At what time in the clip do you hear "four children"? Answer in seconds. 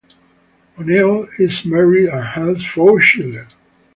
2.65-3.45